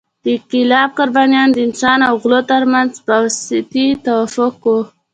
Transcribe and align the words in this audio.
د 0.23 0.25
انقلاب 0.35 0.89
قربانیان 0.99 1.49
د 1.51 1.57
انسان 1.67 1.99
او 2.09 2.15
غلو 2.23 2.39
تر 2.51 2.63
منځ 2.73 2.91
فاوستي 3.05 3.85
توافق 4.05 4.53
وو. 4.69 4.79